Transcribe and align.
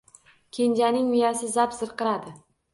Kenjaning 0.57 1.05
miyasi 1.13 1.53
zap 1.59 1.79
zirqiradi. 1.83 2.37